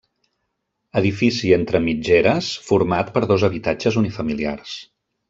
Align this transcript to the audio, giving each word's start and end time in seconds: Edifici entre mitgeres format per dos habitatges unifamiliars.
Edifici 1.01 1.51
entre 1.57 1.81
mitgeres 1.83 2.49
format 2.71 3.13
per 3.19 3.23
dos 3.33 3.47
habitatges 3.51 3.99
unifamiliars. 4.03 4.75